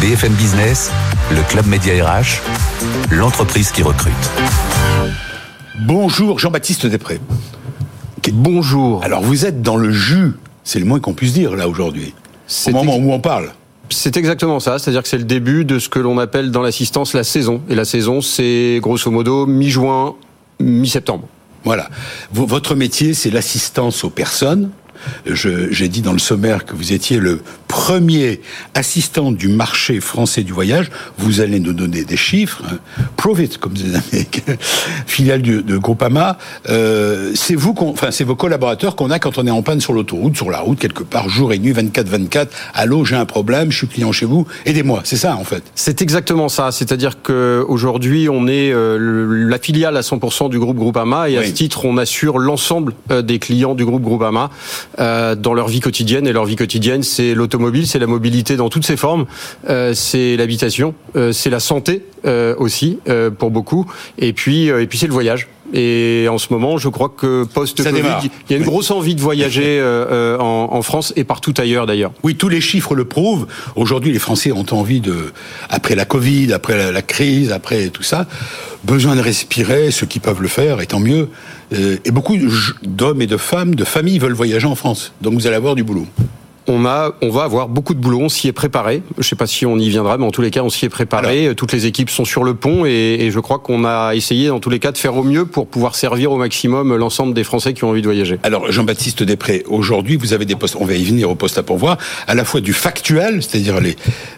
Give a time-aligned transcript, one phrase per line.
[0.00, 0.92] BFM Business,
[1.32, 2.40] le Club Média RH,
[3.10, 4.12] l'entreprise qui recrute.
[5.80, 7.18] Bonjour Jean-Baptiste Després.
[8.32, 9.02] Bonjour.
[9.02, 12.14] Alors vous êtes dans le jus, c'est le moins qu'on puisse dire là aujourd'hui.
[12.68, 13.50] Au moment où on parle.
[13.90, 17.12] C'est exactement ça, c'est-à-dire que c'est le début de ce que l'on appelle dans l'assistance
[17.12, 17.62] la saison.
[17.68, 20.14] Et la saison, c'est grosso modo mi-juin,
[20.60, 21.26] mi-septembre.
[21.64, 21.90] Voilà.
[22.32, 24.70] votre métier, c'est l'assistance aux personnes,
[25.26, 28.40] j'ai dit dans le sommaire que vous étiez le premier
[28.74, 30.90] assistant du marché français du voyage.
[31.18, 32.62] Vous allez nous donner des chiffres.
[32.66, 33.04] Hein.
[33.16, 34.56] Prove it, comme les Américains.
[35.06, 36.38] Filiale de Groupama.
[36.68, 39.92] Euh, c'est vous, enfin c'est vos collaborateurs qu'on a quand on est en panne sur
[39.92, 42.48] l'autoroute, sur la route quelque part, jour et nuit, 24-24.
[42.74, 44.46] Allô, j'ai un problème, je suis client chez vous.
[44.66, 45.02] Aidez-moi.
[45.04, 45.62] C'est ça en fait.
[45.74, 46.72] C'est exactement ça.
[46.72, 51.44] C'est-à-dire que aujourd'hui, on est euh, la filiale à 100% du groupe Groupama et à
[51.44, 54.50] ce titre, on assure l'ensemble euh, des clients du groupe Groupama
[54.98, 56.26] euh, dans leur vie quotidienne.
[56.26, 57.34] Et leur vie quotidienne, c'est
[57.84, 59.26] c'est la mobilité dans toutes ses formes,
[59.68, 62.04] euh, c'est l'habitation, euh, c'est la santé
[62.58, 62.98] aussi
[63.38, 63.86] pour beaucoup,
[64.18, 65.48] et puis et puis c'est le voyage.
[65.72, 68.02] Et en ce moment, je crois que post-Covid,
[68.48, 69.80] il y a une grosse envie de voyager
[70.40, 72.12] en, en, France et partout ailleurs d'ailleurs.
[72.22, 73.46] Oui, tous les chiffres le prouvent.
[73.76, 75.32] Aujourd'hui, les Français ont envie de,
[75.70, 78.26] après la Covid, après la, la crise, après tout ça,
[78.84, 81.28] besoin de respirer, ceux qui peuvent le faire, et tant mieux.
[81.72, 82.36] Euh, et beaucoup
[82.82, 85.12] d'hommes et de femmes, de familles veulent voyager en France.
[85.20, 86.06] Donc vous allez avoir du boulot
[86.68, 88.20] on a, on va avoir beaucoup de boulot.
[88.20, 89.02] On s'y est préparé.
[89.14, 90.84] Je ne sais pas si on y viendra, mais en tous les cas, on s'y
[90.84, 91.54] est préparé.
[91.56, 94.70] Toutes les équipes sont sur le pont et, je crois qu'on a essayé, dans tous
[94.70, 97.84] les cas, de faire au mieux pour pouvoir servir au maximum l'ensemble des Français qui
[97.84, 98.38] ont envie de voyager.
[98.42, 100.76] Alors, Jean-Baptiste Després, aujourd'hui, vous avez des postes.
[100.78, 103.96] On va y venir au poste à pourvoir, à la fois du factuel, c'est-à-dire les,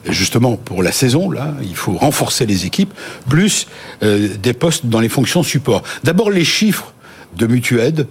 [0.08, 1.30] justement pour la saison.
[1.30, 2.92] Là, il faut renforcer les équipes,
[3.28, 3.66] plus
[4.02, 5.82] euh, des postes dans les fonctions support.
[6.04, 6.92] D'abord, les chiffres
[7.36, 8.06] de Mutued,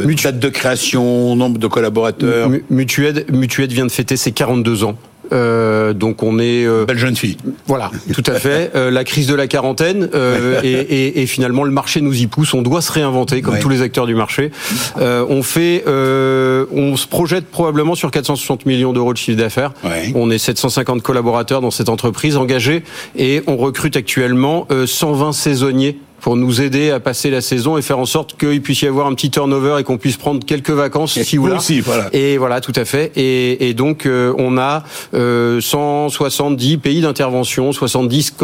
[0.00, 2.50] Mutued de création, nombre de collaborateurs.
[2.70, 4.96] Mutued, Mutued vient de fêter ses 42 ans.
[5.32, 7.36] Euh, donc on est euh, belle jeune fille.
[7.66, 8.46] Voilà, tout à fait.
[8.76, 12.26] Euh, la crise de la quarantaine euh, et, et, et, finalement le marché nous y
[12.26, 12.52] pousse.
[12.52, 14.50] On doit se réinventer comme tous les acteurs du marché.
[14.98, 19.72] Euh, on fait, on se projette probablement sur 460 millions d'euros de chiffre d'affaires.
[20.14, 22.82] On est 750 collaborateurs dans cette entreprise engagée
[23.16, 27.98] et on recrute actuellement 120 saisonniers pour nous aider à passer la saison et faire
[27.98, 31.20] en sorte qu'il puisse y avoir un petit turnover et qu'on puisse prendre quelques vacances
[31.20, 32.08] si vous Aussi, voilà.
[32.12, 33.12] Et voilà, tout à fait.
[33.16, 34.84] Et, et donc euh, on a
[35.14, 38.34] euh, 170 pays d'intervention, 70,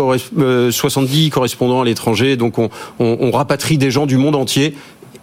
[0.71, 2.37] 70 correspondants à l'étranger.
[2.37, 4.75] Donc on, on, on rapatrie des gens du monde entier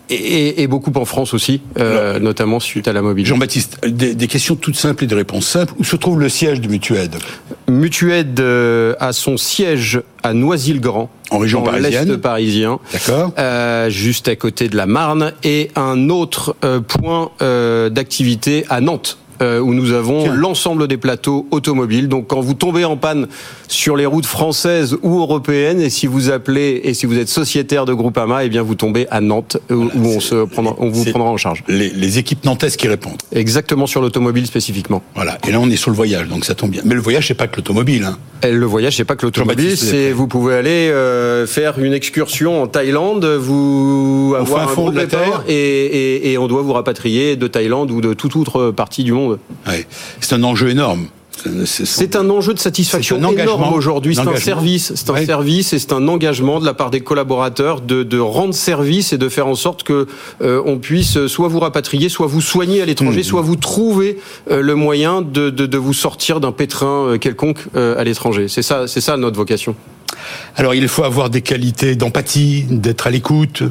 [0.10, 3.30] et, et, beaucoup en France aussi, euh, notamment suite à la mobilité.
[3.30, 5.74] Jean-Baptiste, des, des, questions toutes simples et des réponses simples.
[5.78, 7.16] Où se trouve le siège de Mutued
[7.68, 11.10] Mutued euh, a son siège à Noisy-le-Grand.
[11.32, 12.10] En région parisienne.
[12.10, 12.80] l'est parisien.
[12.92, 13.32] D'accord.
[13.38, 15.34] Euh, juste à côté de la Marne.
[15.44, 19.18] Et un autre euh, point euh, d'activité à Nantes.
[19.42, 22.10] Euh, où nous avons l'ensemble des plateaux automobiles.
[22.10, 23.28] Donc quand vous tombez en panne
[23.70, 27.86] sur les routes françaises ou européennes, et si vous appelez et si vous êtes sociétaire
[27.86, 31.30] de Groupama, eh bien vous tombez à Nantes où on se prendra, on vous prendra
[31.30, 31.64] en charge.
[31.70, 33.22] Les, les équipes nantaises qui répondent.
[33.32, 35.02] Exactement sur l'automobile spécifiquement.
[35.16, 35.38] Voilà.
[35.48, 36.82] Et là on est sur le voyage, donc ça tombe bien.
[36.84, 38.04] Mais le voyage c'est pas que l'automobile.
[38.04, 38.18] Hein.
[38.44, 42.68] Le voyage c'est pas que l'automobile, c'est vous pouvez aller euh, faire une excursion en
[42.68, 47.38] Thaïlande, vous avoir un fond de la terre et, et, et on doit vous rapatrier
[47.38, 49.29] de Thaïlande ou de toute autre partie du monde.
[50.20, 51.08] C'est un enjeu énorme.
[51.66, 54.16] C'est un enjeu de satisfaction énorme aujourd'hui.
[54.16, 57.82] C'est un service, c'est un service et c'est un engagement de la part des collaborateurs
[57.82, 60.08] de, de rendre service et de faire en sorte que
[60.42, 63.24] euh, on puisse soit vous rapatrier, soit vous soigner à l'étranger, mmh.
[63.24, 64.20] soit vous trouver
[64.52, 68.48] euh, le moyen de, de, de vous sortir d'un pétrin euh, quelconque à l'étranger.
[68.48, 69.76] C'est ça, c'est ça notre vocation.
[70.56, 73.64] Alors il faut avoir des qualités d'empathie, d'être à l'écoute,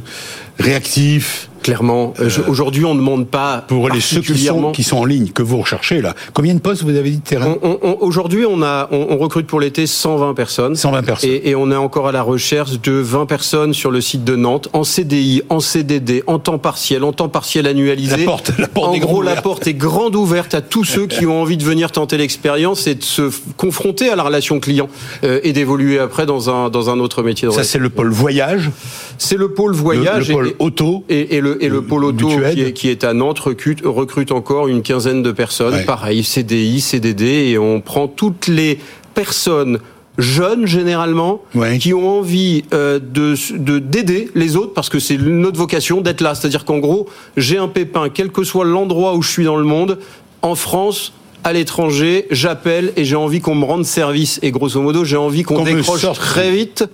[0.58, 4.98] réactif, Clairement, euh, aujourd'hui, on ne demande pas pour les ceux qui sont, qui sont
[4.98, 6.14] en ligne que vous recherchez là.
[6.32, 7.56] Combien de postes vous avez dit de terrain
[8.00, 10.76] Aujourd'hui, on a on, recrute pour l'été 120 personnes.
[10.76, 11.30] 120 personnes.
[11.30, 14.36] Et, et, on est encore à la recherche de 20 personnes sur le site de
[14.36, 18.18] Nantes en CDI, en CDD, en temps partiel, en temps partiel annualisé.
[18.18, 21.06] La porte, la porte en est gros, la porte est grande ouverte à tous ceux
[21.06, 24.88] qui ont envie de venir tenter l'expérience et de se confronter à la relation client
[25.24, 27.48] euh, et d'évoluer après dans un dans un autre métier.
[27.48, 28.70] De Ça, c'est le pôle voyage.
[29.18, 30.28] C'est le pôle voyage.
[30.28, 31.04] Le, pôle auto.
[31.08, 32.28] Et, et, le et le pôle auto
[32.74, 35.84] qui est, à Nantes recrute, recrute encore une quinzaine de personnes.
[35.84, 38.78] Pareil, CDI, CDD, et on prend toutes les
[39.14, 39.80] personnes
[40.18, 41.42] jeunes généralement
[41.80, 46.34] qui ont envie euh, de d'aider les autres parce que c'est notre vocation d'être là.
[46.34, 49.64] C'est-à-dire qu'en gros, j'ai un pépin, quel que soit l'endroit où je suis dans le
[49.64, 49.98] monde,
[50.42, 51.12] en France,
[51.44, 54.38] à l'étranger, j'appelle et j'ai envie qu'on me rende service.
[54.42, 56.84] Et grosso modo, j'ai envie qu'on décroche très vite,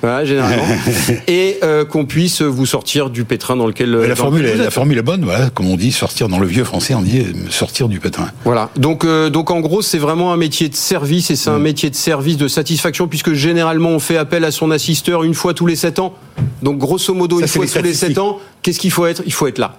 [0.00, 0.64] voilà, généralement,
[1.28, 3.90] et euh, qu'on puisse vous sortir du pétrin dans lequel.
[3.90, 6.64] la, formule, est, la formule est bonne, voilà, comme on dit, sortir dans le vieux
[6.64, 8.28] français, on dit sortir du pétrin.
[8.44, 8.70] Voilà.
[8.76, 11.62] Donc, euh, donc en gros, c'est vraiment un métier de service et c'est un mm.
[11.62, 15.54] métier de service de satisfaction puisque généralement on fait appel à son assisteur une fois
[15.54, 16.14] tous les 7 ans.
[16.62, 19.22] Donc grosso modo, une fois tous les 7 ans, qu'est-ce qu'il faut être?
[19.26, 19.76] Il faut être là.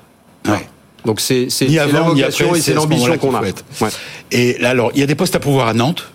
[0.47, 0.67] Ouais.
[1.05, 3.41] Donc c'est la vocation et c'est l'ambition qu'on a.
[3.41, 3.53] Ouais.
[4.31, 6.09] Et là, alors, il y a des postes à pouvoir à Nantes.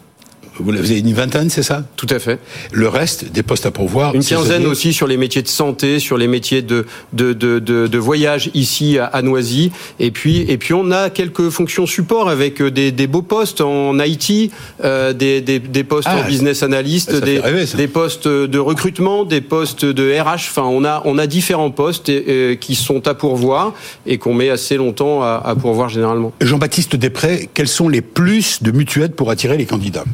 [0.59, 2.39] Vous avez une vingtaine, c'est ça Tout à fait.
[2.73, 6.17] Le reste, des postes à pourvoir Une quinzaine aussi sur les métiers de santé, sur
[6.17, 9.73] les métiers de, de, de, de, de voyage ici à, Noisy.
[10.01, 13.61] Et puis, et puis on a quelques fonctions support avec euh, des, des beaux postes
[13.61, 14.53] en IT,
[14.85, 17.41] euh, des, des, des, postes en ah, business analyst, des,
[17.77, 20.49] des postes de recrutement, des postes de RH.
[20.51, 23.75] Enfin, on a, on a différents postes et, qui sont à pourvoir
[24.07, 26.33] et qu'on met assez longtemps à, à pourvoir généralement.
[26.41, 30.05] Jean-Baptiste Després, quels sont les plus de mutuelles pour attirer les candidats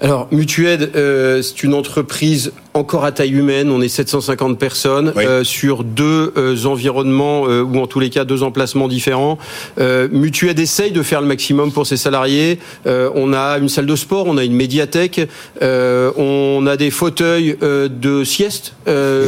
[0.00, 3.70] Alors, Mutued, euh, c'est une entreprise encore à taille humaine.
[3.70, 8.42] On est 750 personnes euh, sur deux euh, environnements ou en tous les cas deux
[8.42, 9.38] emplacements différents.
[9.78, 12.58] Mutued essaye de faire le maximum pour ses salariés.
[12.86, 15.20] on a une salle de sport, on a une médiathèque,
[15.60, 18.74] on a des fauteuils de sieste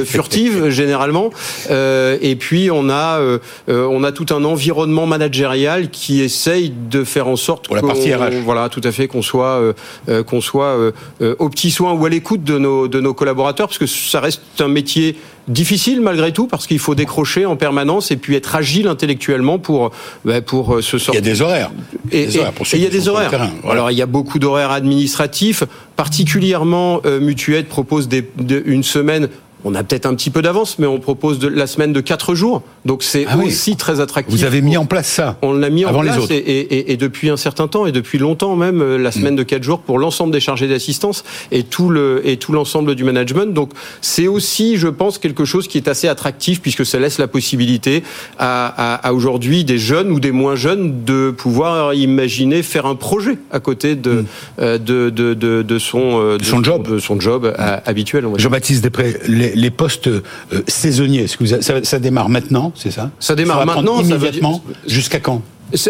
[0.04, 1.30] furtive généralement,
[1.70, 3.20] et puis on a
[3.68, 8.14] on a tout un environnement managérial qui essaye de faire en sorte pour la partie
[8.14, 8.42] RH.
[8.44, 9.72] Voilà, tout à fait, qu'on soit
[10.08, 13.14] euh, qu'on soit euh, euh, au petit soin ou à l'écoute de nos, de nos
[13.14, 15.16] collaborateurs, parce que ça reste un métier
[15.48, 19.90] difficile malgré tout parce qu'il faut décrocher en permanence et puis être agile intellectuellement pour
[20.24, 21.14] bah, pour se sortir.
[21.14, 21.70] Il y a des horaires.
[22.10, 23.50] Et, il y a des horaires.
[23.68, 25.64] Alors il y a beaucoup d'horaires administratifs,
[25.96, 28.24] particulièrement euh, Mutuette propose des,
[28.64, 29.28] une semaine
[29.64, 32.34] on a peut-être un petit peu d'avance, mais on propose de, la semaine de 4
[32.34, 32.62] jours.
[32.84, 34.38] Donc c'est ah aussi très attractif.
[34.38, 37.30] Vous avez mis en place ça On l'a mis en place Et, et, et, depuis
[37.30, 39.38] un certain temps, et depuis longtemps même, euh, la semaine mm.
[39.38, 43.04] de 4 jours pour l'ensemble des chargés d'assistance et tout le et tout l'ensemble du
[43.04, 43.54] management.
[43.54, 43.70] Donc
[44.00, 48.02] c'est aussi, je pense, quelque chose qui est assez attractif puisque ça laisse la possibilité
[48.38, 52.94] à, à, à aujourd'hui des jeunes ou des moins jeunes de pouvoir imaginer faire un
[52.94, 54.26] projet à côté de, mm.
[54.60, 57.52] euh, de, de, de, de, son, euh, de son job, de son job
[57.84, 58.26] habituel.
[58.36, 60.22] Jean-Baptiste Després, les, les postes euh,
[60.66, 63.10] saisonniers, que ça, ça, démarre maintenant, c'est ça?
[63.18, 64.00] Ça démarre maintenant.
[64.00, 64.62] Immédiatement.
[64.86, 65.42] Jusqu'à quand?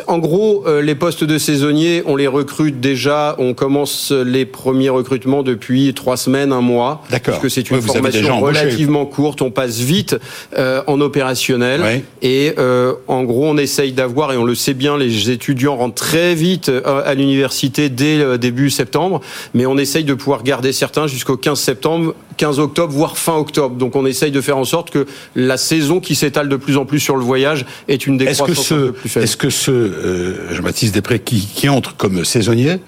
[0.06, 3.34] En gros, euh, les postes de saisonniers, on les recrute déjà.
[3.38, 7.02] On commence les premiers recrutements depuis trois semaines, un mois.
[7.10, 7.34] D'accord.
[7.34, 9.42] Parce que c'est une formation relativement courte.
[9.42, 10.16] On passe vite
[10.56, 12.02] euh, en opérationnel.
[12.22, 15.94] Et euh, en gros, on essaye d'avoir, et on le sait bien, les étudiants rentrent
[15.94, 19.20] très vite à l'université dès début septembre.
[19.54, 23.76] Mais on essaye de pouvoir garder certains jusqu'au 15 septembre, 15 octobre, voire fin octobre.
[23.76, 26.84] Donc on essaye de faire en sorte que la saison qui s'étale de plus en
[26.84, 29.24] plus sur le voyage est une décroissance est plus faible.
[29.24, 32.80] Est-ce que ce euh, Jean-Baptiste Després, qui, qui entrent comme saisonniers,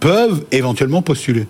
[0.00, 1.46] peuvent éventuellement postuler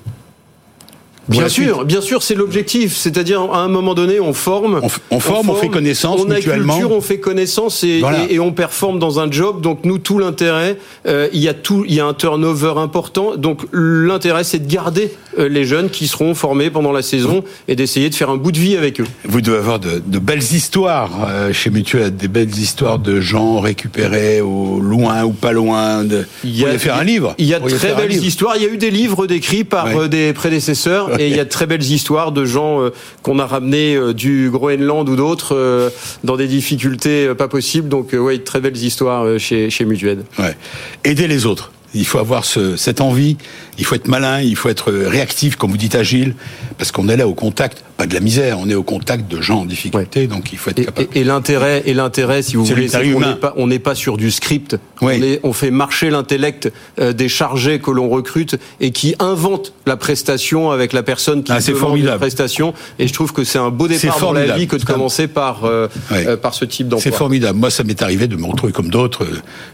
[1.28, 2.96] Bien sûr, bien sûr, c'est l'objectif.
[2.96, 4.80] C'est-à-dire, à un moment donné, on forme.
[5.10, 6.74] On, forme, on, fait connaissance on mutuellement.
[6.74, 9.60] Culture, on fait connaissance et, et, on performe dans un job.
[9.60, 10.76] Donc, nous, tout l'intérêt,
[11.06, 13.36] euh, il y a tout, il y a un turnover important.
[13.36, 17.76] Donc, l'intérêt, c'est de garder euh, les jeunes qui seront formés pendant la saison et
[17.76, 19.06] d'essayer de faire un bout de vie avec eux.
[19.24, 23.60] Vous devez avoir de, de belles histoires euh, chez Mutuel, des belles histoires de gens
[23.60, 26.04] récupérés au loin ou pas loin.
[26.04, 26.26] De...
[26.42, 27.34] Il y a, faire un livre.
[27.38, 28.56] Il y a de très belles histoires.
[28.56, 31.11] Il y a eu des livres décrits par des prédécesseurs.
[31.18, 32.90] Et il y a de très belles histoires de gens euh,
[33.22, 35.90] qu'on a ramenés euh, du Groenland ou d'autres euh,
[36.24, 37.88] dans des difficultés pas possibles.
[37.88, 40.24] Donc, oui, très belles histoires chez, chez Mutued.
[40.38, 40.56] Ouais.
[41.04, 41.72] Aider les autres.
[41.94, 43.36] Il faut avoir ce, cette envie,
[43.78, 46.34] il faut être malin, il faut être réactif, comme vous dites, agile,
[46.78, 49.40] parce qu'on est là au contact, pas de la misère, on est au contact de
[49.40, 51.08] gens en difficulté, donc il faut être capable.
[51.14, 54.16] Et, l'intérêt, et l'intérêt, si vous voulez, c'est qu'on n'est pas, on n'est pas sur
[54.16, 54.76] du script.
[55.00, 59.72] On, est, on fait marcher l'intellect euh, des chargés que l'on recrute et qui inventent
[59.86, 62.74] la prestation avec la personne qui ah, demande la prestation.
[62.98, 65.64] Et je trouve que c'est un beau départ dans la vie que de commencer par
[65.64, 67.10] euh, euh, par ce type d'emploi.
[67.10, 67.58] C'est formidable.
[67.58, 69.26] Moi, ça m'est arrivé de me retrouver comme d'autres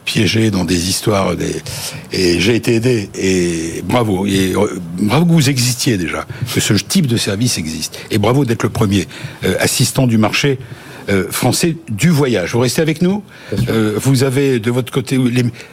[0.04, 1.62] piégés dans des histoires des
[2.12, 3.10] et j'ai été aidé.
[3.14, 4.26] Et bravo.
[4.26, 7.98] Et euh, bravo que vous existiez déjà, que ce type de service existe.
[8.10, 9.08] Et bravo d'être le premier
[9.44, 10.58] euh, assistant du marché
[11.08, 12.52] euh, français du voyage.
[12.52, 13.22] Vous restez avec nous
[13.68, 15.18] euh, Vous avez de votre côté,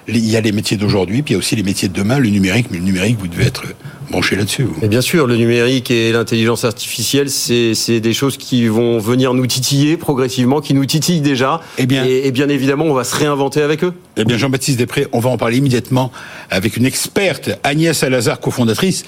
[0.08, 2.20] il y a les métiers d'aujourd'hui, puis il y a aussi les métiers de demain,
[2.20, 3.64] le numérique, mais le numérique, vous devez être
[4.10, 4.68] branché là-dessus.
[4.84, 9.98] Bien sûr, le numérique et l'intelligence artificielle, c'est des choses qui vont venir nous titiller
[9.98, 11.62] progressivement, qui nous titillent déjà.
[11.78, 13.94] Eh bien, et, bien évidemment, on va se réinventer avec eux.
[14.18, 16.12] Eh bien, Jean-Baptiste Després, on va en parler immédiatement
[16.50, 19.04] avec une experte, Agnès Alazar, cofondatrice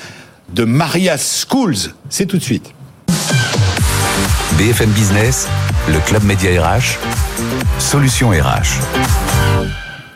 [0.54, 1.94] de Maria Schools.
[2.10, 2.74] C'est tout de suite.
[4.58, 5.48] BFM Business,
[5.88, 6.98] le Club Média RH,
[7.80, 8.82] Solution RH.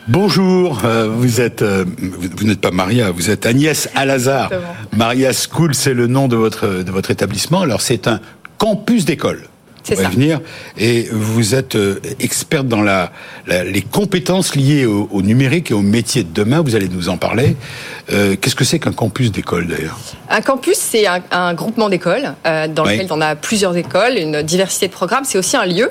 [0.08, 1.84] Bonjour, euh, vous êtes, euh,
[2.36, 4.50] vous, n'êtes pas Maria, vous êtes Agnès Alazar.
[4.94, 7.62] Maria School, c'est le nom de votre de votre établissement.
[7.62, 8.20] Alors c'est un
[8.58, 9.48] campus d'école.
[9.82, 10.08] C'est ça.
[10.08, 10.40] Venir.
[10.78, 13.12] Et vous êtes euh, experte dans la,
[13.46, 16.60] les compétences liées au, numérique et au métier de demain.
[16.60, 17.56] Vous allez nous en parler.
[18.08, 19.98] Qu'est-ce que c'est qu'un campus d'école d'ailleurs?
[20.28, 24.92] Un campus, c'est un, groupement d'écoles dans lequel on a plusieurs écoles, une diversité de
[24.92, 25.24] programmes.
[25.24, 25.90] C'est aussi un lieu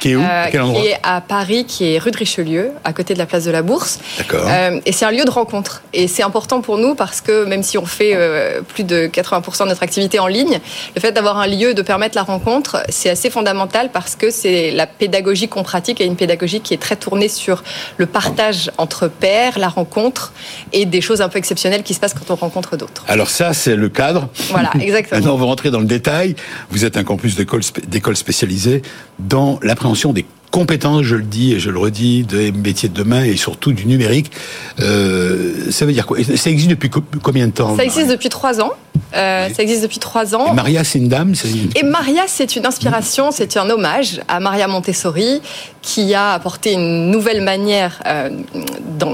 [0.00, 0.20] qui est où?
[0.20, 0.80] Euh, Quel endroit?
[0.80, 3.50] Qui est à Paris, qui est rue de Richelieu, à côté de la place de
[3.50, 3.98] la Bourse.
[4.18, 4.46] D'accord.
[4.48, 5.82] Euh, et c'est un lieu de rencontre.
[5.92, 9.64] Et c'est important pour nous parce que même si on fait euh, plus de 80%
[9.64, 10.58] de notre activité en ligne,
[10.94, 14.70] le fait d'avoir un lieu de permettre la rencontre, c'est assez fondamental parce que c'est
[14.70, 17.62] la pédagogie qu'on pratique et une pédagogie qui est très tournée sur
[17.96, 20.32] le partage entre pairs, la rencontre
[20.72, 23.04] et des choses un peu exceptionnelles qui se passent quand on rencontre d'autres.
[23.08, 24.28] Alors ça, c'est le cadre.
[24.50, 25.20] Voilà, exactement.
[25.20, 26.34] Maintenant, on va rentrer dans le détail.
[26.70, 28.82] Vous êtes un campus d'école spécialisée
[29.18, 30.24] dans la l'appréhension des
[30.56, 33.84] compétences, je le dis et je le redis, des métiers de demain et surtout du
[33.84, 34.32] numérique.
[34.80, 36.16] Euh, ça veut dire quoi?
[36.24, 36.88] Ça existe depuis
[37.22, 38.70] combien de temps Ça existe depuis trois ans.
[39.14, 40.46] Euh, ça existe depuis trois ans.
[40.50, 41.34] Et Maria, c'est une dame
[41.74, 45.42] Et Maria, c'est une inspiration, c'est un hommage à Maria Montessori,
[45.82, 48.30] qui a apporté une nouvelle manière euh,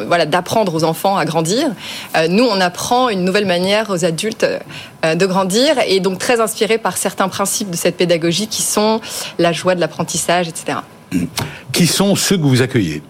[0.06, 1.72] voilà, d'apprendre aux enfants à grandir.
[2.16, 4.46] Euh, nous, on apprend une nouvelle manière aux adultes
[5.02, 9.00] de grandir, et donc très inspiré par certains principes de cette pédagogie qui sont
[9.40, 10.78] la joie de l'apprentissage, etc.
[11.72, 13.02] Qui sont ceux que vous accueillez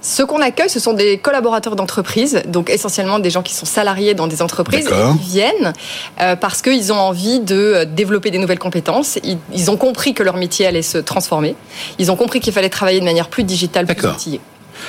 [0.00, 4.14] ceux qu'on accueille, ce sont des collaborateurs d'entreprise, donc essentiellement des gens qui sont salariés
[4.14, 5.72] dans des entreprises et qui viennent
[6.20, 9.18] euh, parce qu'ils ont envie de euh, développer des nouvelles compétences.
[9.52, 11.54] Ils, ont compris que leur métier allait se transformer.
[11.98, 14.40] Ils ont compris qu'il fallait travailler de manière plus digitale, plus outillée.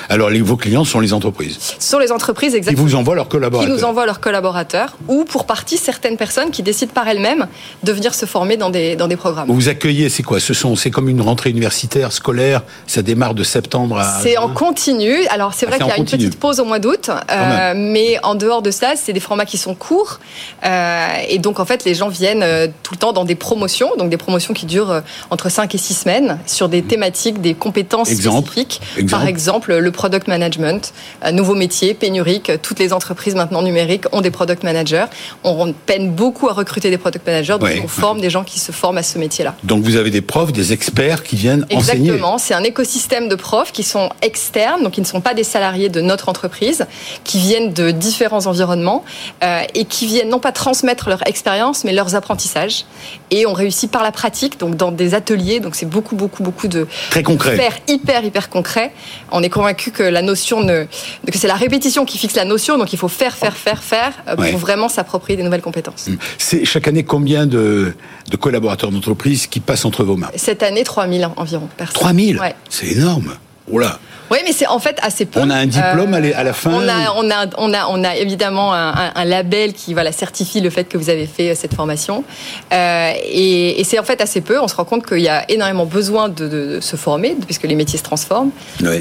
[0.08, 2.84] Alors, vos clients sont les entreprises Ce sont les entreprises, exactement.
[2.84, 6.50] Qui vous envoient leurs collaborateurs Qui nous envoient leurs collaborateurs, ou pour partie, certaines personnes
[6.50, 7.46] qui décident par elles-mêmes
[7.82, 9.50] de venir se former dans des, dans des programmes.
[9.50, 10.40] Vous accueillez, c'est quoi?
[10.40, 14.20] Ce sont, C'est comme une rentrée universitaire, scolaire, ça démarre de septembre à...
[14.22, 15.14] C'est en continu.
[15.30, 18.18] Alors, c'est ah, vrai qu'il y a une petite pause au mois d'août, euh, mais
[18.22, 20.20] en dehors de ça, c'est des formats qui sont courts.
[20.64, 23.90] Euh, et donc, en fait, les gens viennent euh, tout le temps dans des promotions,
[23.98, 28.10] donc des promotions qui durent entre 5 et 6 semaines, sur des thématiques, des compétences
[28.10, 28.80] spécifiques.
[29.10, 30.92] Par exemple, le product management,
[31.32, 32.52] nouveau métier, pénurique.
[32.62, 35.06] Toutes les entreprises maintenant numériques ont des product managers.
[35.44, 38.72] On peine beaucoup à recruter des product managers, donc on forme des gens qui se
[38.72, 39.54] forment à ce métier-là.
[39.64, 42.10] Donc vous avez des profs, des experts qui viennent enseigner.
[42.10, 45.44] Exactement, c'est un écosystème de profs qui sont externes, donc qui ne sont pas des
[45.44, 46.86] salariés de notre entreprise,
[47.24, 49.04] qui viennent de différents environnements
[49.42, 52.84] euh, et qui viennent non pas transmettre leur expérience, mais leurs apprentissages.
[53.30, 56.68] Et on réussit par la pratique, donc dans des ateliers, donc c'est beaucoup, beaucoup, beaucoup
[56.68, 58.92] de très concret, hyper, hyper, hyper concret.
[59.30, 60.86] On est convaincu que la notion ne,
[61.30, 64.12] que c'est la répétition qui fixe la notion, donc il faut faire, faire, faire, faire
[64.26, 66.08] euh, pour vraiment s'approprier des nouvelles compétences.
[66.08, 66.18] Hum.
[66.36, 67.94] C'est chaque année combien de,
[68.28, 70.30] de collaborateurs d'entreprise qui passent entre vos mains?
[70.34, 71.68] Cette année, 3000 environ.
[71.94, 72.56] 3000 ouais.
[72.68, 73.34] C'est énorme.
[73.68, 74.00] Oula.
[74.30, 75.40] Oui, mais c'est en fait assez peu.
[75.40, 76.70] On a un diplôme euh, à la fin.
[76.72, 80.70] On a, on a, on a, on a évidemment un, label qui voilà certifie le
[80.70, 82.24] fait que vous avez fait euh, cette formation.
[82.72, 84.58] Euh, et, c'est en fait assez peu.
[84.60, 87.98] On se rend compte qu'il y a énormément besoin de, se former puisque les métiers
[87.98, 88.50] se transforment.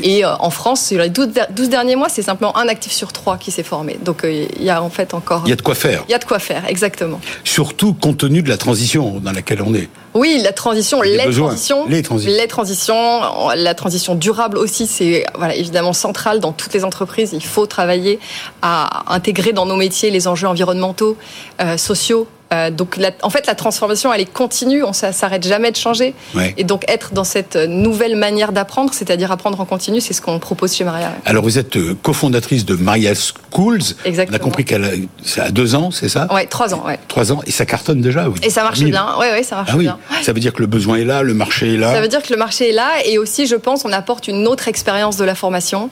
[0.03, 1.29] Et en France, sur les 12,
[1.69, 3.97] derniers mois, c'est simplement un actif sur trois qui s'est formé.
[4.03, 5.43] Donc il y a en fait encore.
[5.45, 6.03] Il y a de quoi faire.
[6.07, 7.19] Il y a de quoi faire, exactement.
[7.43, 9.89] Surtout compte tenu de la transition dans laquelle on est.
[10.13, 13.21] Oui, la transition, les, transitions, les transitions, les transitions,
[13.55, 17.31] la transition durable aussi, c'est voilà évidemment central dans toutes les entreprises.
[17.33, 18.19] Il faut travailler
[18.61, 21.17] à intégrer dans nos métiers les enjeux environnementaux,
[21.61, 25.77] euh, sociaux, euh, donc, en fait, la transformation, elle est continue, on s'arrête jamais de
[25.77, 26.13] changer.
[26.57, 30.39] Et donc, être dans cette nouvelle manière d'apprendre, c'est-à-dire apprendre en continu, c'est ce qu'on
[30.39, 31.13] propose chez Maria.
[31.25, 33.81] Alors, vous êtes euh, cofondatrice de Maria Schools.
[34.05, 34.37] Exactement.
[34.37, 36.27] On a compris qu'elle a, deux ans, c'est ça?
[36.33, 36.83] Oui, trois ans.
[36.85, 36.99] Ouais.
[37.07, 38.25] Trois ans, et ça cartonne déjà.
[38.43, 39.07] Et ça marche bien.
[39.19, 39.83] Oui, oui, ça marche ah oui.
[39.83, 39.97] bien.
[40.21, 41.93] Ça veut dire que le besoin est là, le marché est là.
[41.93, 44.47] Ça veut dire que le marché est là, et aussi, je pense, on apporte une
[44.47, 45.89] autre expérience de la formation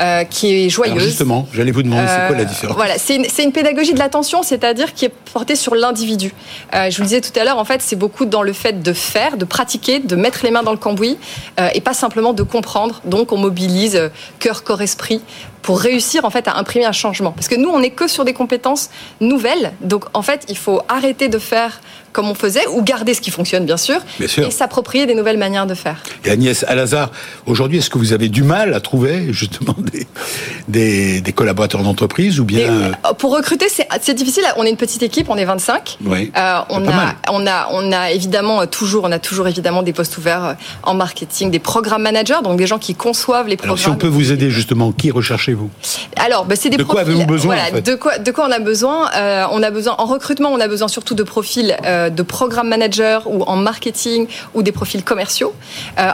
[0.00, 0.92] euh, qui est joyeuse.
[0.92, 2.76] Alors justement, j'allais vous demander, c'est quoi la différence?
[2.76, 6.01] Voilà, c'est une, une, pédagogie de l'attention, c'est-à-dire qui est portée sur l'individu.
[6.02, 8.82] Euh, je vous le disais tout à l'heure, en fait, c'est beaucoup dans le fait
[8.82, 11.18] de faire, de pratiquer, de mettre les mains dans le cambouis
[11.60, 13.00] euh, et pas simplement de comprendre.
[13.04, 15.20] Donc, on mobilise euh, cœur, corps, esprit
[15.62, 17.30] pour réussir en fait à imprimer un changement.
[17.32, 18.90] Parce que nous, on n'est que sur des compétences
[19.20, 19.72] nouvelles.
[19.80, 21.80] Donc, en fait, il faut arrêter de faire
[22.12, 25.66] comme on faisait, ou garder ce qui fonctionne, bien sûr, et s'approprier des nouvelles manières
[25.66, 26.02] de faire.
[26.24, 27.10] Et Agnès Alazar,
[27.46, 29.74] aujourd'hui, est-ce que vous avez du mal à trouver justement
[30.68, 34.44] des, des, collaborateurs d'entreprise ou bien euh, Pour recruter, c'est difficile.
[34.56, 35.98] On est une petite équipe, on est 25.
[36.04, 36.30] Oui.
[36.36, 40.18] Euh, on, a, on, a, on a évidemment toujours, on a toujours évidemment des postes
[40.18, 43.78] ouverts euh, en marketing, des programmes managers, donc des gens qui conçoivent les programmes.
[43.78, 45.70] Alors, si on peut vous aider justement, qui recherchez-vous?
[46.16, 48.58] Alors, bah, c'est des de quoi avez-vous besoin voilà, de quoi, de quoi on a
[48.58, 49.10] besoin?
[49.50, 51.76] On a besoin en recrutement, on a besoin surtout de profils
[52.10, 55.54] de programme manager ou en marketing ou des profils commerciaux.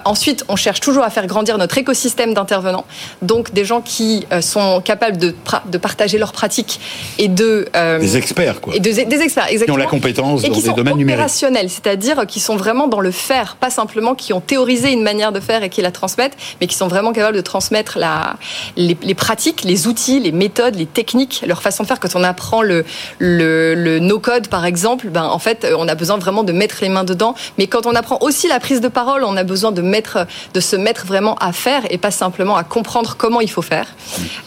[0.05, 2.85] ensuite, on cherche toujours à faire grandir notre écosystème d'intervenants,
[3.23, 5.35] donc des gens qui sont capables de,
[5.67, 6.81] de partager leurs pratiques
[7.19, 7.69] et de
[8.01, 8.75] des experts quoi.
[8.75, 9.77] Et des experts exactement.
[9.77, 11.29] Qui ont la compétence dans des domaines numériques.
[11.29, 15.41] c'est-à-dire qui sont vraiment dans le faire, pas simplement qui ont théorisé une manière de
[15.41, 18.37] faire et qui la transmettent, mais qui sont vraiment capables de transmettre la,
[18.77, 22.01] les, pratiques, les outils, les méthodes, les techniques, leur façon de faire.
[22.01, 22.85] Quand on apprend le,
[23.19, 27.05] le, no-code, par exemple, ben, en fait, on a besoin vraiment de mettre les mains
[27.05, 27.35] dedans.
[27.57, 30.61] Mais quand on apprend aussi la prise de parole, on a besoin de, mettre, de
[30.61, 33.87] se mettre vraiment à faire et pas simplement à comprendre comment il faut faire.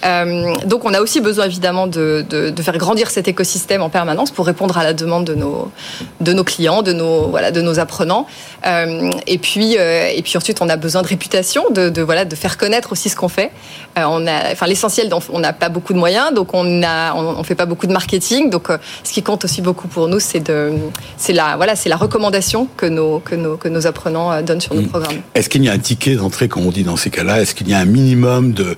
[0.06, 2.26] Euh, donc, on a aussi besoin, évidemment, de,
[2.62, 6.94] faire grandir cet écosystème en permanence pour répondre à la demande de nos, clients, de
[6.94, 8.28] nos, apprenants.
[8.66, 12.92] Euh, et, puis, euh, et puis ensuite, on a besoin de réputation, de, faire connaître
[12.92, 13.52] aussi ce qu'on fait.
[13.96, 17.94] Enfin, l'essentiel, on n'a pas beaucoup de moyens, donc on on, fait pas beaucoup de
[17.94, 18.50] marketing.
[18.50, 18.68] Donc,
[19.04, 20.74] ce qui compte aussi beaucoup pour nous, c'est de,
[21.22, 24.74] c'est la, voilà, c'est la recommandation que nos, que nos, que nos apprenants donnent sur
[24.74, 24.88] nos mm.
[24.88, 25.22] programmes.
[25.36, 27.42] Est-ce qu'il y a un ticket d'entrée, comme on dit dans ces cas-là?
[27.42, 28.75] Est-ce qu'il y a un minimum de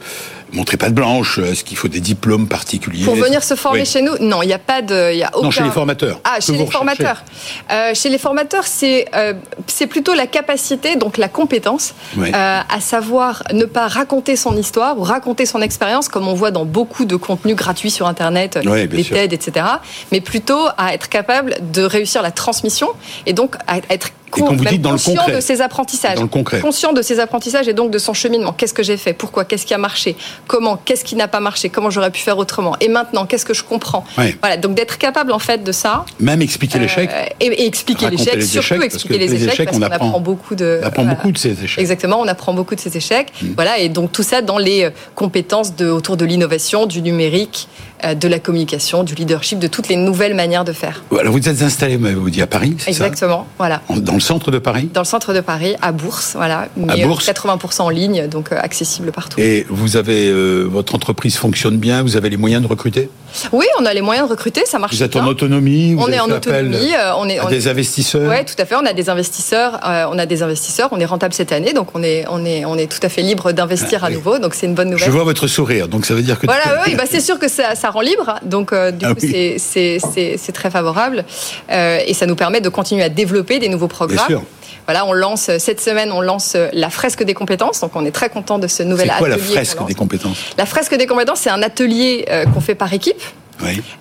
[0.53, 4.01] montrer pas de blanche Est-ce qu'il faut des diplômes particuliers Pour venir se former chez
[4.01, 5.45] nous Non, il n'y a pas de, y a aucun.
[5.45, 6.19] Non, chez les formateurs.
[6.23, 7.23] Ah, chez les formateurs.
[7.71, 9.33] Euh, chez les formateurs, c'est euh,
[9.67, 14.97] c'est plutôt la capacité, donc la compétence, euh, à savoir ne pas raconter son histoire
[14.97, 19.03] ou raconter son expérience, comme on voit dans beaucoup de contenus gratuits sur Internet, les
[19.03, 19.65] TED, etc.
[20.11, 22.89] Mais plutôt à être capable de réussir la transmission
[23.25, 26.19] et donc à être conscient de ses apprentissages,
[26.61, 28.53] conscient de ses apprentissages et donc de son cheminement.
[28.53, 29.13] Qu'est-ce que j'ai fait?
[29.13, 29.45] Pourquoi?
[29.45, 30.15] Qu'est-ce qui a marché?
[30.47, 30.77] Comment?
[30.77, 31.69] Qu'est-ce qui n'a pas marché?
[31.69, 32.75] Comment j'aurais pu faire autrement?
[32.79, 34.03] Et maintenant, qu'est-ce que je comprends?
[34.41, 36.05] Voilà, donc d'être capable en fait de ça.
[36.19, 37.09] Même expliquer l'échec.
[37.11, 40.79] Euh, et, expliquer l'échec, surtout expliquer les, échecs, parce qu'on apprend, beaucoup de.
[40.81, 41.79] On apprend beaucoup de ces échecs.
[41.79, 43.31] Exactement, on apprend beaucoup de ces échecs.
[43.41, 43.47] Mm.
[43.55, 47.67] Voilà, et donc tout ça dans les euh, compétences de, autour de l'innovation, du numérique,
[47.92, 51.03] euh, de la communication, du leadership, de toutes les nouvelles manières de faire.
[51.19, 53.81] Alors vous êtes installé, vous dit à Paris, c'est Exactement, voilà.
[53.89, 56.67] Dans le centre de Paris Dans le centre de Paris, à Bourse, voilà.
[56.89, 57.27] à Bourse.
[57.33, 59.39] 80% en ligne, donc euh, accessible partout.
[59.39, 63.09] Et vous avez, euh, votre entreprise fonctionne bien, vous avez les moyens de recruter
[63.51, 66.19] Oui, on a les moyens de recruter, ça marche Vous êtes en autonomie On est
[66.19, 66.91] en autonomie.
[67.17, 69.79] on est, des investisseurs Oui, tout à fait, on a des investisseurs,
[70.11, 72.77] on a des investisseurs, on est rentable cette année, donc on est, on est, on
[72.77, 75.05] est tout à fait libre d'investir ah, à nouveau, donc c'est une bonne nouvelle.
[75.05, 76.45] Je vois votre sourire, donc ça veut dire que...
[76.45, 79.21] Voilà, oui, bah, c'est sûr que ça, ça rend libre, donc euh, du ah coup,
[79.21, 81.23] c'est très favorable.
[81.71, 84.41] Euh, et ça nous permet de continuer à développer des nouveaux programmes.
[84.85, 87.79] Voilà, on lance cette semaine, on lance la fresque des compétences.
[87.79, 89.31] Donc, on est très content de ce nouvel atelier.
[89.31, 90.37] C'est quoi la fresque des compétences?
[90.57, 93.21] La fresque des compétences, c'est un atelier euh, qu'on fait par équipe.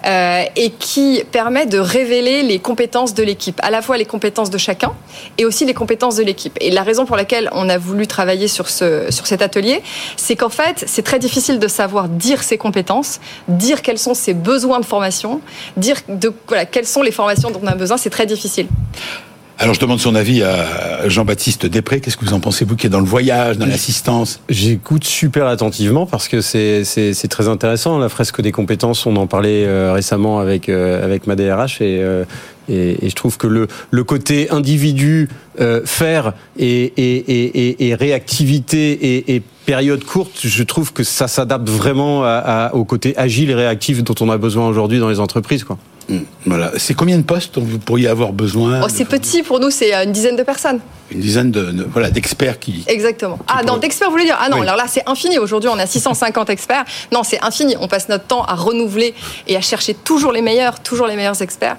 [0.04, 4.50] Euh, et qui permet de révéler les compétences de l'équipe, à la fois les compétences
[4.50, 4.92] de chacun
[5.38, 6.56] et aussi les compétences de l'équipe.
[6.60, 9.82] Et la raison pour laquelle on a voulu travailler sur, ce, sur cet atelier,
[10.16, 14.34] c'est qu'en fait, c'est très difficile de savoir dire ses compétences, dire quels sont ses
[14.34, 15.40] besoins de formation,
[15.76, 18.66] dire de, voilà, quelles sont les formations dont on a besoin, c'est très difficile.
[19.62, 22.00] Alors je demande son avis à Jean-Baptiste Després.
[22.00, 24.40] Qu'est-ce que vous en pensez, vous qui êtes dans le voyage, dans l'assistance?
[24.48, 27.96] J'écoute super attentivement parce que c'est très intéressant.
[28.00, 32.24] La fresque des compétences, on en parlait euh, récemment avec, euh, avec ma DRH euh,
[32.68, 35.28] et, et, je trouve que le, le côté individu,
[35.84, 42.24] faire et, et, et, réactivité et, période courte, je trouve que ça s'adapte vraiment
[42.72, 45.64] au côté agile et réactif dont on a besoin aujourd'hui dans les entreprises.
[45.64, 45.78] Quoi.
[46.08, 46.72] Hmm, voilà.
[46.78, 49.92] C'est combien de postes dont vous pourriez avoir besoin oh, C'est petit pour nous, c'est
[49.94, 50.80] une dizaine de personnes.
[51.10, 52.84] Une dizaine de, voilà d'experts qui.
[52.86, 53.38] Exactement.
[53.46, 54.38] ah non, d'experts, vous voulez dire?
[54.40, 55.38] Ah non, alors là c'est infini.
[55.38, 56.84] Aujourd'hui, on a 650 experts.
[57.12, 57.76] Non, c'est infini.
[57.78, 59.14] On passe notre temps à renouveler
[59.46, 61.76] et à chercher toujours les meilleurs, toujours les meilleurs experts,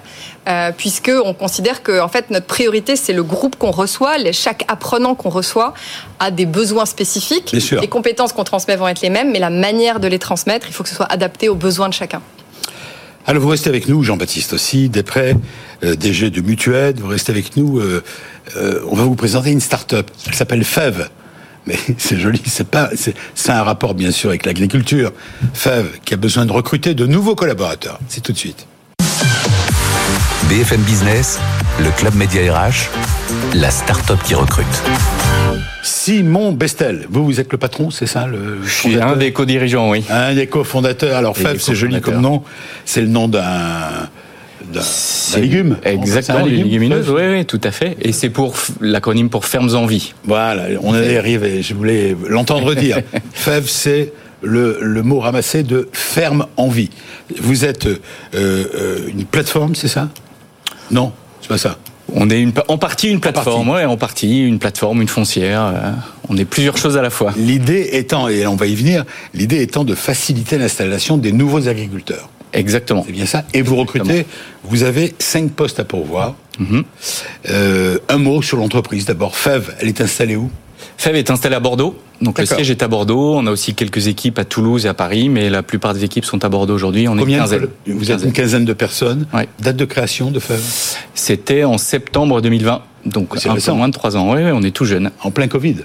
[0.48, 4.16] euh, puisque on considère que en fait notre priorité c'est le groupe qu'on reçoit.
[4.32, 5.72] chaque apprenant qu'on reçoit
[6.20, 7.52] a des besoins spécifiques.
[7.52, 10.74] Les compétences qu'on transmet vont être les mêmes, mais la manière de les transmettre, il
[10.74, 12.20] faut que ce soit adapté aux besoins de chacun.
[13.26, 15.34] Alors vous restez avec nous, Jean-Baptiste aussi, Després,
[15.82, 17.78] euh, DG de Mutued, vous restez avec nous.
[17.78, 18.04] Euh,
[18.58, 20.10] euh, on va vous présenter une start-up.
[20.26, 21.08] Elle s'appelle FEV.
[21.66, 25.10] Mais c'est joli, c'est pas, c'est un rapport bien sûr avec l'agriculture.
[25.54, 27.98] FEV qui a besoin de recruter de nouveaux collaborateurs.
[28.08, 28.66] C'est tout de suite.
[30.48, 31.38] BFM Business,
[31.80, 32.90] le club média RH,
[33.54, 34.66] la start-up qui recrute.
[35.82, 39.90] Simon Bestel, vous, vous êtes le patron, c'est ça le Je suis un des co-dirigeants,
[39.90, 40.04] oui.
[40.10, 41.16] Un des cofondateurs.
[41.16, 42.42] Alors, FEV, c'est joli comme nom.
[42.84, 44.08] C'est le nom d'un
[44.72, 44.80] d'un
[45.40, 45.76] légume.
[45.84, 47.96] Exactement, une légumineuse, oui, oui, tout à fait.
[48.00, 50.14] Et c'est pour l'acronyme pour Fermes en vie.
[50.24, 53.00] Voilà, on est arrivé, je voulais l'entendre dire.
[53.32, 54.12] FEV, c'est
[54.44, 56.90] le, le, mot ramassé de ferme en vie.
[57.40, 57.98] Vous êtes euh,
[58.34, 60.08] euh, une plateforme, c'est ça?
[60.90, 61.78] Non, c'est pas ça.
[62.12, 65.62] On est une, en partie une plateforme, en en partie une plateforme, une foncière.
[65.62, 65.90] Euh,
[66.28, 67.32] on est plusieurs choses à la fois.
[67.36, 72.28] L'idée étant, et on va y venir, l'idée étant de faciliter l'installation des nouveaux agriculteurs.
[72.52, 73.02] Exactement.
[73.04, 73.44] C'est bien ça.
[73.52, 74.26] Et vous recrutez,
[74.62, 76.34] vous avez cinq postes à pourvoir.
[76.58, 76.84] Mhm.
[77.50, 79.36] Euh, un mot sur l'entreprise d'abord.
[79.36, 80.50] Fève, elle est installée où?
[81.04, 81.94] Fève est installée à Bordeaux.
[82.22, 83.34] Donc le siège est à Bordeaux.
[83.34, 86.24] On a aussi quelques équipes à Toulouse et à Paris, mais la plupart des équipes
[86.24, 87.08] sont à Bordeaux aujourd'hui.
[87.08, 87.66] On est une quinzaine.
[87.86, 89.26] Vous êtes une quinzaine de personnes.
[89.60, 90.62] Date de création de Fève
[91.12, 92.80] C'était en septembre 2020.
[93.04, 94.32] Donc un peu moins de trois ans.
[94.32, 95.10] Oui, on est tout jeune.
[95.22, 95.76] En plein Covid.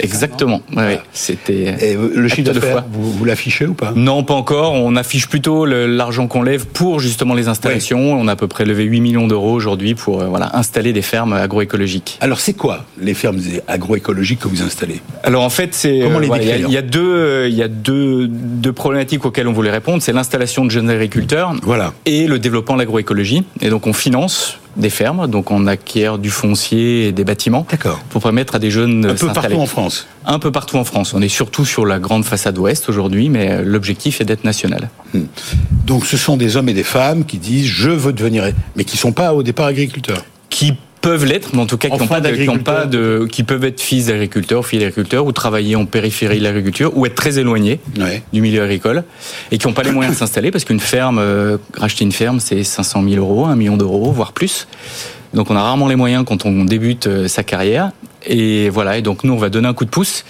[0.00, 0.60] Exactement.
[0.76, 1.74] Ouais, C'était.
[1.80, 4.72] Et le chiffre d'affaires, vous, vous l'affichez ou pas Non, pas encore.
[4.72, 8.12] On affiche plutôt l'argent qu'on lève pour justement les installations.
[8.12, 11.02] On a à peu près levé 8 millions d'euros aujourd'hui pour euh, voilà installer des
[11.02, 12.18] fermes agroécologiques.
[12.20, 15.00] Alors c'est quoi les fermes agroécologiques que vous installez?
[15.22, 19.48] Alors en fait, c'est il y, a deux il y a deux, deux problématiques auxquelles
[19.48, 20.02] on voulait répondre.
[20.02, 21.54] C'est l'installation de jeunes agriculteurs.
[21.62, 21.92] Voilà.
[22.06, 23.44] Et le développement de l'agroécologie.
[23.60, 27.66] Et donc on finance des fermes, donc on acquiert du foncier et des bâtiments
[28.10, 30.06] pour permettre à des jeunes un peu partout en France.
[30.26, 31.14] Un peu partout en France.
[31.14, 34.88] On est surtout sur la grande façade ouest aujourd'hui, mais l'objectif est d'être national.
[35.12, 35.24] Hmm.
[35.86, 38.96] Donc ce sont des hommes et des femmes qui disent je veux devenir, mais qui
[38.96, 40.24] sont pas au départ agriculteurs.
[40.48, 43.80] Qui peuvent l'être, mais en tout cas qui, pas de, pas de, qui peuvent être
[43.80, 47.78] fils d'agriculteurs, filles d'agriculteurs, ou travailler en périphérie de l'agriculture, ou être très éloignés
[48.32, 49.04] du milieu agricole,
[49.52, 52.40] et qui n'ont pas les moyens de s'installer, parce qu'une ferme, euh, racheter une ferme,
[52.40, 54.66] c'est 500 000 euros, 1 million d'euros, voire plus.
[55.34, 57.90] Donc on a rarement les moyens quand on débute euh, sa carrière,
[58.26, 58.96] et voilà.
[58.96, 60.24] Et donc nous, on va donner un coup de pouce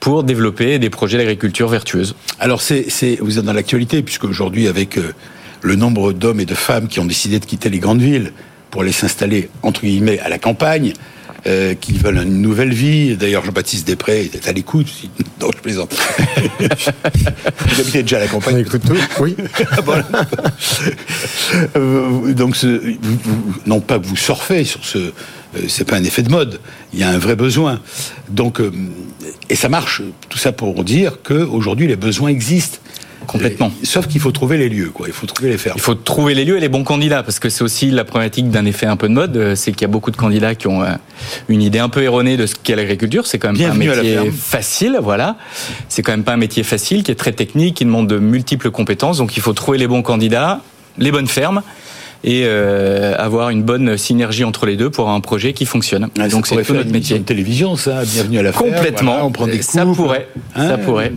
[0.00, 2.14] pour développer des projets d'agriculture vertueuse.
[2.38, 2.86] Alors c'est,
[3.22, 5.14] vous êtes dans l'actualité, puisque aujourd'hui, avec euh,
[5.62, 8.32] le nombre d'hommes et de femmes qui ont décidé de quitter les grandes villes
[8.70, 10.92] pour aller s'installer, entre guillemets, à la campagne,
[11.46, 13.16] euh, qui veulent une nouvelle vie.
[13.16, 14.88] D'ailleurs, Jean-Baptiste Després est à l'écoute.
[15.40, 15.94] Non, je plaisante.
[16.60, 18.58] vous habitez déjà à la campagne.
[18.58, 19.34] écoute tout Oui.
[21.76, 22.94] euh, donc, ce,
[23.64, 24.98] non pas que vous surfez sur ce...
[24.98, 25.12] Euh,
[25.66, 26.60] c'est pas un effet de mode.
[26.92, 27.80] Il y a un vrai besoin.
[28.28, 28.70] Donc, euh,
[29.48, 30.02] et ça marche.
[30.28, 32.76] Tout ça pour dire qu'aujourd'hui, les besoins existent.
[33.26, 33.72] Complètement.
[33.82, 35.06] sauf qu'il faut trouver les lieux, quoi.
[35.08, 35.76] Il faut trouver les fermes.
[35.76, 38.50] Il faut trouver les lieux et les bons candidats, parce que c'est aussi la problématique
[38.50, 40.66] d'un effet un peu de mode, euh, c'est qu'il y a beaucoup de candidats qui
[40.66, 40.92] ont euh,
[41.48, 43.26] une idée un peu erronée de ce qu'est l'agriculture.
[43.26, 45.36] C'est quand même pas un métier facile, voilà.
[45.88, 48.70] C'est quand même pas un métier facile, qui est très technique, qui demande de multiples
[48.70, 49.18] compétences.
[49.18, 50.60] Donc il faut trouver les bons candidats,
[50.98, 51.62] les bonnes fermes
[52.22, 56.08] et euh, avoir une bonne synergie entre les deux pour un projet qui fonctionne.
[56.30, 57.18] Donc c'est tout notre métier.
[57.18, 58.02] De télévision, ça.
[58.04, 58.70] Bienvenue à la ferme.
[58.70, 59.24] Complètement.
[59.24, 60.28] on prend des ça pourrait.
[60.54, 61.12] ça hein pourrait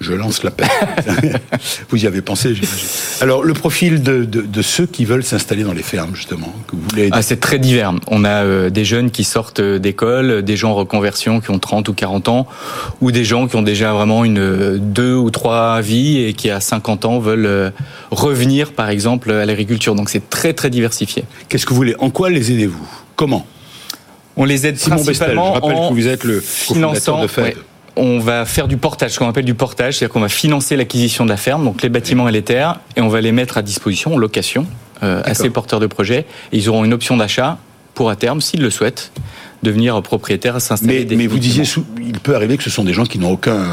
[0.00, 0.68] je lance l'appel.
[1.90, 2.88] vous y avez pensé, j'imagine.
[3.20, 6.76] Alors, le profil de, de, de, ceux qui veulent s'installer dans les fermes, justement, que
[6.76, 7.92] vous voulez ah, C'est très divers.
[8.06, 11.88] On a euh, des jeunes qui sortent d'école, des gens en reconversion qui ont 30
[11.88, 12.46] ou 40 ans,
[13.00, 16.60] ou des gens qui ont déjà vraiment une deux ou trois vies et qui, à
[16.60, 17.70] 50 ans, veulent euh,
[18.10, 19.94] revenir, par exemple, à l'agriculture.
[19.94, 21.24] Donc, c'est très, très diversifié.
[21.48, 21.96] Qu'est-ce que vous voulez?
[21.98, 22.88] En quoi les aidez-vous?
[23.16, 23.46] Comment?
[24.36, 27.56] On les aide Simon principalement Bestel, je rappelle que vous êtes le finançant de FED
[27.98, 31.24] on va faire du portage, ce qu'on appelle du portage, c'est-à-dire qu'on va financer l'acquisition
[31.24, 33.62] de la ferme, donc les bâtiments et les terres, et on va les mettre à
[33.62, 34.66] disposition, en location,
[35.02, 36.24] euh, à ces porteurs de projets.
[36.52, 37.58] Et ils auront une option d'achat
[37.94, 39.10] pour à terme, s'ils le souhaitent,
[39.64, 41.04] devenir propriétaires à s'installer.
[41.10, 41.64] Mais, mais vous disiez,
[42.00, 43.64] il peut arriver que ce sont des gens qui n'ont aucun,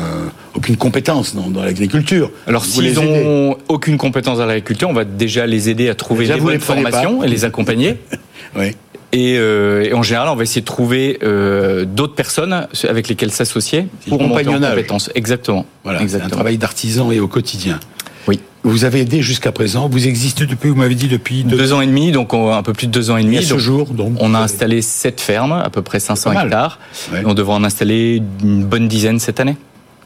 [0.55, 2.31] aucune compétence dans, l'agriculture.
[2.47, 6.39] Alors s'ils n'ont aucune compétence dans l'agriculture, on va déjà les aider à trouver les
[6.39, 7.97] bonnes formations et les accompagner.
[8.55, 8.75] oui.
[9.15, 13.87] Euh, et, en général, on va essayer de trouver euh, d'autres personnes avec lesquelles s'associer
[14.07, 15.09] pour monter en compétences.
[15.15, 15.65] Exactement.
[15.83, 17.79] Voilà, c'est un travail d'artisan et au quotidien.
[18.27, 18.39] Oui.
[18.63, 19.87] Vous avez aidé jusqu'à présent.
[19.87, 22.87] Vous existez depuis, vous m'avez dit depuis deux, ans et demi, donc un peu plus
[22.87, 23.35] de deux ans et demi.
[23.35, 26.79] Et à ce jour, donc, on a installé sept fermes, à peu près 500 hectares.
[27.25, 29.57] on devrait en installer une bonne dizaine cette année.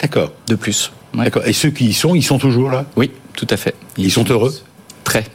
[0.01, 0.31] D'accord.
[0.47, 0.91] De plus.
[1.13, 1.41] D'accord.
[1.45, 2.85] Et ceux qui y sont, ils sont toujours là?
[2.95, 3.75] Oui, tout à fait.
[3.97, 4.53] ils sont heureux?
[5.03, 5.25] Très,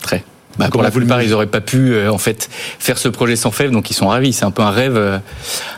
[0.00, 0.24] très.
[0.58, 3.50] Bah, pour la plupart, ils n'auraient pas pu euh, en fait faire ce projet sans
[3.50, 4.32] fève, donc ils sont ravis.
[4.32, 5.18] C'est un peu un rêve, euh,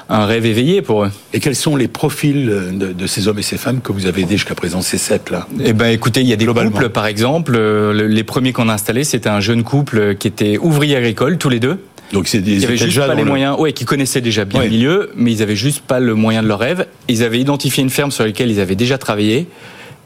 [0.09, 1.11] un rêve éveillé pour eux.
[1.35, 4.37] Et quels sont les profils de, ces hommes et ces femmes que vous avez aidés
[4.37, 5.47] jusqu'à présent, ces sept là?
[5.63, 7.55] Eh ben, écoutez, il y a des couples, par exemple.
[7.57, 11.51] Euh, les premiers qu'on a installés, c'était un jeune couple qui était ouvrier agricole, tous
[11.51, 11.79] les deux.
[12.13, 14.69] Donc c'est des ils avaient juste pas les moyens, ouais, qui connaissaient déjà bien le
[14.69, 16.87] milieu, mais ils avaient juste pas le moyen de leur rêve.
[17.09, 19.47] Ils avaient identifié une ferme sur laquelle ils avaient déjà travaillé,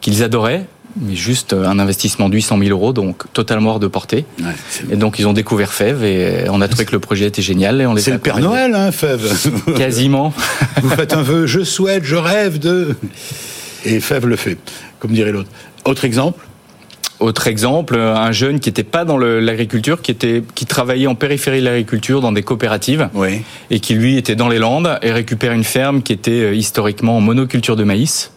[0.03, 0.67] qu'ils adoraient,
[1.01, 4.25] mais juste euh, un investissement de 800 000 euros, donc totalement hors de portée.
[4.91, 7.81] et donc ils ont découvert Fève et on a trouvé que le projet était génial.
[7.81, 9.23] Et on c'est le Père Noël, hein, Fève
[9.77, 10.33] Quasiment.
[10.83, 12.95] Vous faites un vœu, je souhaite, je rêve de...
[13.85, 14.59] Et Fève le fait,
[14.99, 15.51] comme dirait l'autre.
[15.85, 16.47] Autre exemple?
[17.21, 21.61] Autre exemple, un jeune qui n'était pas dans l'agriculture, qui était, qui travaillait en périphérie
[21.61, 23.43] de l'agriculture dans des coopératives, oui.
[23.71, 27.17] et qui lui était dans les Landes et récupère une ferme qui était euh, historiquement
[27.17, 28.33] en monoculture de maïs,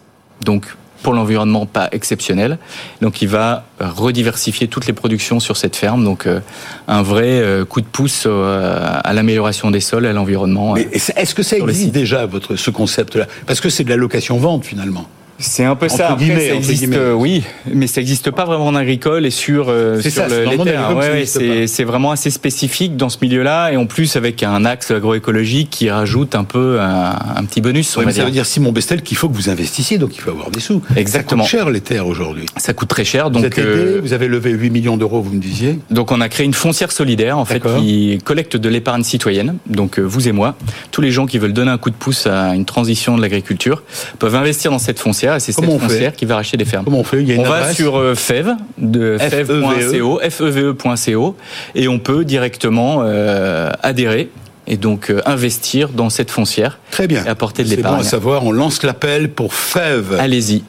[0.45, 0.67] donc
[1.07, 2.57] pour l'environnement pas exceptionnel.
[2.99, 6.03] Donc il va rediversifier toutes les productions sur cette ferme.
[6.03, 6.41] Donc euh,
[6.89, 10.75] un vrai euh, coup de pouce euh, à l'amélioration des sols, à l'environnement.
[10.75, 13.25] Est-ce que ça existe déjà votre ce concept-là?
[13.45, 15.07] Parce que c'est de la location-vente finalement.
[15.39, 16.09] C'est un peu ça.
[16.09, 20.01] Après, ça existe, euh, oui, mais ça n'existe pas vraiment en agricole et sur, euh,
[20.01, 20.95] sur le, les terres.
[20.95, 24.89] Ouais, ouais, c'est vraiment assez spécifique dans ce milieu-là et en plus avec un axe
[24.89, 27.95] agroécologique qui rajoute un peu un, un petit bonus.
[27.97, 30.31] Ouais, mais ça veut dire Simon Bestel qu'il faut que vous investissiez, donc il faut
[30.31, 30.81] avoir des sous.
[30.95, 31.43] Exactement.
[31.43, 32.45] Ça coûte cher les terres aujourd'hui.
[32.57, 33.29] Ça coûte très cher.
[33.29, 35.77] Donc vous, êtes aidé, euh, vous avez levé 8 millions d'euros, vous me disiez.
[35.91, 39.57] Donc on a créé une foncière solidaire en fait qui collecte de l'épargne citoyenne.
[39.67, 40.55] Donc vous et moi,
[40.89, 43.83] tous les gens qui veulent donner un coup de pouce à une transition de l'agriculture
[44.17, 46.85] peuvent investir dans cette foncière et c'est cette foncière qui va racheter des fermes.
[46.85, 51.35] Comment on fait Il y a une On va sur euh, FEV, de feve.co, feve.co,
[51.75, 54.29] et on peut directement euh, adhérer
[54.67, 56.79] et donc euh, investir dans cette foncière.
[56.91, 57.23] Très bien.
[57.25, 57.95] Et apporter de l'épargne.
[57.97, 60.15] C'est bon à savoir, on lance l'appel pour feve.co.
[60.19, 60.63] Allez-y.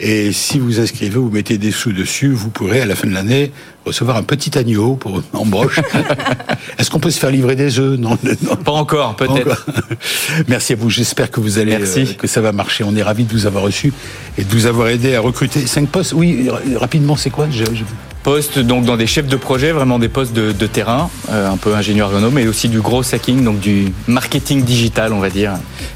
[0.00, 3.14] Et si vous inscrivez, vous mettez des sous dessus, vous pourrez à la fin de
[3.14, 3.52] l'année
[3.84, 5.80] recevoir un petit agneau pour, en broche.
[6.78, 7.98] Est-ce qu'on peut se faire livrer des œufs?
[7.98, 8.16] Non,
[8.64, 9.66] Pas encore, peut-être.
[10.48, 10.90] Merci à vous.
[10.90, 12.84] J'espère que vous allez, euh, que ça va marcher.
[12.84, 13.92] On est ravis de vous avoir reçu
[14.38, 16.12] et de vous avoir aidé à recruter cinq postes.
[16.12, 17.46] Oui, rapidement, c'est quoi?
[17.50, 17.84] Je, je
[18.24, 21.58] postes donc dans des chefs de projet, vraiment des postes de, de terrain, euh, un
[21.58, 25.52] peu ingénieur agronome, mais aussi du gros hacking, donc du marketing digital, on va dire.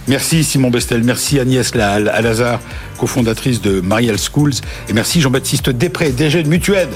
[0.06, 2.60] Merci Simon Bestel, merci Agnès Alazar,
[2.98, 4.52] cofondatrice de Marial Schools,
[4.88, 6.88] et merci Jean-Baptiste Després, DG de Mutued.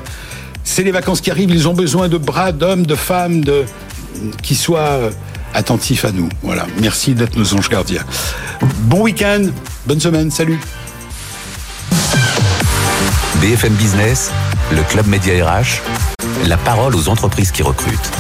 [0.65, 3.65] C'est les vacances qui arrivent, ils ont besoin de bras, d'hommes, de femmes, de
[4.43, 5.11] qui soient
[5.55, 6.29] attentifs à nous.
[6.43, 8.05] Voilà, merci d'être nos anges gardiens.
[8.83, 9.45] Bon week-end,
[9.87, 10.59] bonne semaine, salut.
[13.41, 14.31] BFM Business,
[14.71, 15.81] le Club Média RH,
[16.47, 18.11] la parole aux entreprises qui recrutent.